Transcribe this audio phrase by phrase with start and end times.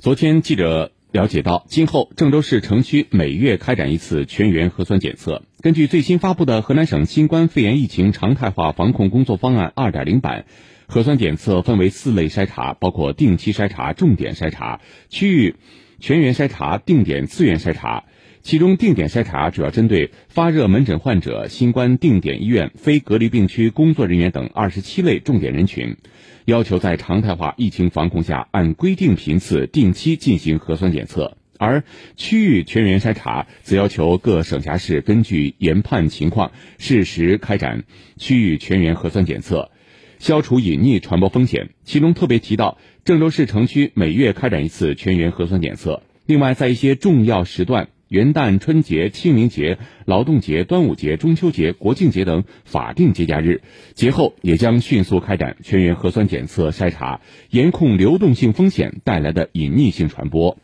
[0.00, 5.42] 昨天，记者了解到，今后郑州市城区每月开展一次全员核酸检测。
[5.60, 10.44] 根据最新发布的河南省新冠肺炎疫情常态化防控工作方案二点零版，
[10.86, 15.56] 核酸检测分为四类筛查，包括定期筛查、重点筛查、区域
[15.98, 18.04] 全员筛查、定点自愿筛查。
[18.48, 25.98] 其中，定点筛查主要针对发热门诊患者、新冠定点医院、非隔离病区工作人员等二十七类重点人群。
[26.46, 31.84] 要求在常态化疫情防控下，按规定频次定期进行核酸检测；而
[32.16, 37.84] 区域全员筛查则要求各省辖市根据研判情况，适时开展
[38.16, 39.70] 区域全员核酸检测，
[40.18, 41.68] 消除隐匿传播风险。
[41.84, 46.02] 其中特别提到，郑州市城区每月开展一次全员核酸检测。
[46.24, 47.90] 另外，在一些重要时段。
[48.08, 53.62] 元旦、春节、清明节、劳动节、端午节、中秋节、国庆节等法定节假日，
[53.94, 60.58] 节后也将迅速开展全员核酸检测筛查，严控流动性风险带来的隐匿性传播。